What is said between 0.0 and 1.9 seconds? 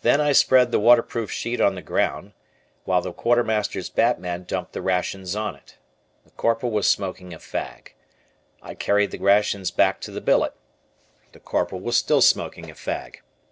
Then I spread the waterproof sheet on the